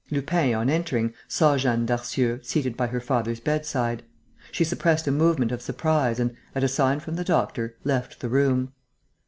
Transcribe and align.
Lupin, 0.09 0.55
on 0.55 0.67
entering, 0.67 1.13
saw 1.27 1.57
Jeanne 1.57 1.85
Darcieux 1.85 2.39
seated 2.41 2.75
by 2.75 2.87
her 2.87 2.99
father's 2.99 3.39
bedside. 3.39 4.01
She 4.51 4.63
suppressed 4.63 5.05
a 5.05 5.11
movement 5.11 5.51
of 5.51 5.61
surprise 5.61 6.19
and, 6.19 6.35
at 6.55 6.63
a 6.63 6.67
sign 6.67 6.99
from 6.99 7.17
the 7.17 7.23
doctor, 7.23 7.77
left 7.83 8.19
the 8.19 8.27
room. 8.29 8.73